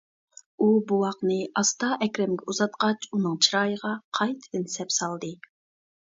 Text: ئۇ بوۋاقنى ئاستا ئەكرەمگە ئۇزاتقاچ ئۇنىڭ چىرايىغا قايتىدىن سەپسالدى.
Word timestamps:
ئۇ 0.59 0.67
بوۋاقنى 0.91 1.35
ئاستا 1.59 1.89
ئەكرەمگە 2.05 2.47
ئۇزاتقاچ 2.51 3.05
ئۇنىڭ 3.17 3.35
چىرايىغا 3.47 3.91
قايتىدىن 4.21 4.65
سەپسالدى. 4.77 5.31